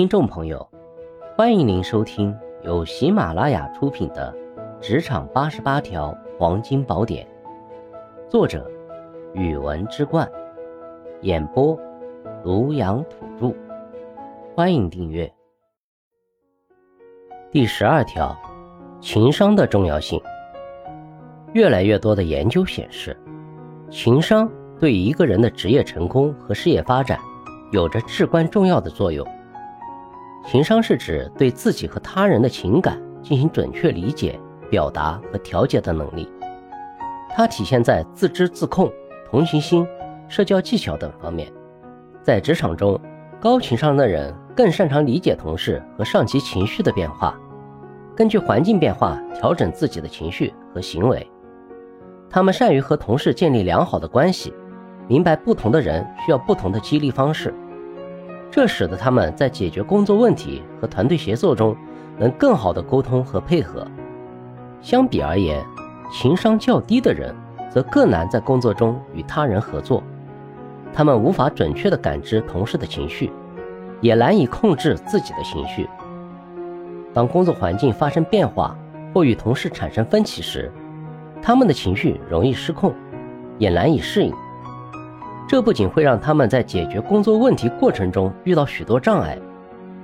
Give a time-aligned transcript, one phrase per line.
[0.00, 0.66] 听众朋友，
[1.36, 4.34] 欢迎您收听由喜马拉雅出品的
[4.80, 7.26] 《职场八十八条黄金宝典》，
[8.30, 8.66] 作者：
[9.34, 10.26] 语文之冠，
[11.20, 11.78] 演播：
[12.42, 13.54] 庐阳土著。
[14.56, 15.30] 欢迎订阅。
[17.52, 18.34] 第十二条，
[19.02, 20.18] 情商的重要性。
[21.52, 23.14] 越来越多的研究显示，
[23.90, 27.20] 情商对一个人的职业成功和事业发展
[27.70, 29.28] 有着至关重要的作用。
[30.46, 36.28] 情商是指对自己和他人的情感进行准确理解、表达和调节的能力。
[37.28, 38.90] 它体现在自知自控、
[39.30, 39.86] 同情心、
[40.28, 41.52] 社交技巧等方面。
[42.22, 43.00] 在职场中，
[43.40, 47.38] 高情商的人更擅长理解同事和上级情绪的变化，
[48.16, 51.30] 根据环境变化调整自己的情绪和行为。
[52.28, 54.52] 他们善于和同事建立良好的关系，
[55.06, 57.54] 明白不同的人需要不同的激励方式。
[58.50, 61.76] 这使得他们在解决工作问题和团队协作中
[62.18, 63.86] 能更好的沟通和配合。
[64.80, 65.64] 相比而言，
[66.12, 67.34] 情商较低的人
[67.70, 70.02] 则更难在工作中与他人合作。
[70.92, 73.30] 他们无法准确地感知同事的情绪，
[74.00, 75.88] 也难以控制自己的情绪。
[77.14, 78.76] 当工作环境发生变化
[79.14, 80.72] 或与同事产生分歧时，
[81.40, 82.92] 他们的情绪容易失控，
[83.58, 84.34] 也难以适应。
[85.50, 89.36] 这不仅会让他们在解决工作问题过程中遇到许多障碍，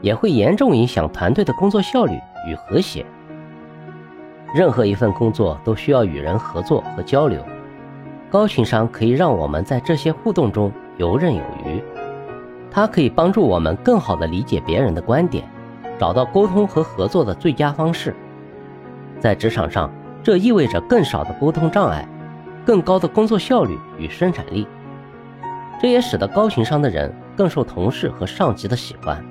[0.00, 3.06] 也会严重影响团队的工作效率与和谐。
[4.52, 7.40] 任何一份工作都需要与人合作和交流，
[8.28, 11.80] 高情商可以让我们在这些互动中游刃有余。
[12.68, 15.44] 它可以帮助我们更好地理解别人的观点，
[15.96, 18.12] 找到沟通和合作的最佳方式。
[19.20, 19.88] 在职场上，
[20.24, 22.04] 这意味着更少的沟通障碍，
[22.64, 24.66] 更高的工作效率与生产力。
[25.80, 29.22] 这也使得高情商的人更受同事和上级的喜欢，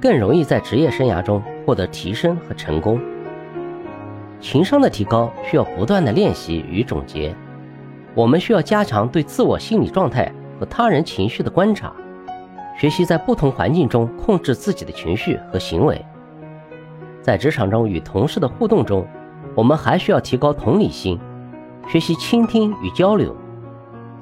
[0.00, 3.00] 更容易在职业生涯中获得提升和成功。
[4.40, 7.34] 情商的提高需要不断的练习与总结，
[8.14, 11.92] 我们需要加强对自我心理状态和他人情绪的观察，
[12.78, 16.04] 学习在不同环境中控制自己的情绪和行为。
[17.22, 19.06] 在职场中与同事的互动中，
[19.54, 21.18] 我们还需要提高同理心，
[21.86, 23.34] 学习倾听与交流。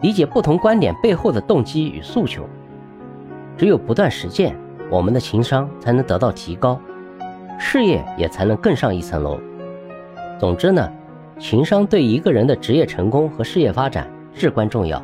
[0.00, 2.48] 理解不同观点背后的动机与诉求，
[3.56, 4.56] 只有不断实践，
[4.90, 6.80] 我们的情商才能得到提高，
[7.58, 9.40] 事业也才能更上一层楼。
[10.38, 10.88] 总之呢，
[11.38, 15.02] 情商对一个人的职业成功和事业发展至关重要。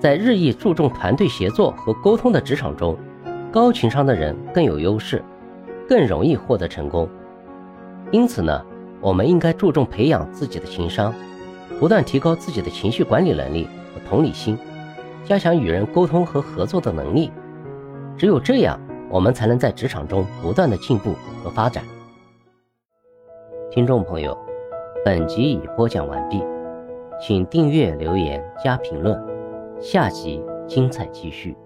[0.00, 2.96] 在日益注重团队协作和沟通的职场中，
[3.52, 5.22] 高情商的人更有优势，
[5.88, 7.08] 更容易获得成功。
[8.10, 8.60] 因此呢，
[9.00, 11.14] 我们应该注重培养自己的情商，
[11.78, 13.68] 不断提高自己的情绪管理能力。
[13.92, 14.58] 和同理心，
[15.24, 17.30] 加强与人沟通和合作的能力。
[18.16, 18.78] 只有这样，
[19.08, 21.82] 我们才能在职场中不断的进步和发展。
[23.70, 24.36] 听众朋友，
[25.04, 26.42] 本集已播讲完毕，
[27.20, 29.18] 请订阅、留言、加评论，
[29.80, 31.56] 下集精彩继续。